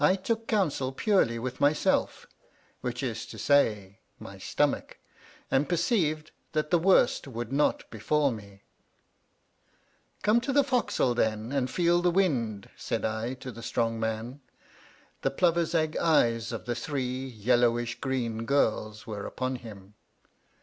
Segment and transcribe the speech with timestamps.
[0.03, 2.25] I took eomisel purely with myself,
[2.79, 4.97] which is to say, my stomach,
[5.51, 8.63] and perceived that the worst would not befall me.
[10.23, 14.41] Come to the fo'c'sle, then, and feel the wind," said I to the strong man.
[15.21, 19.93] The plover's egg eyes of three yellowish green girls were upon him.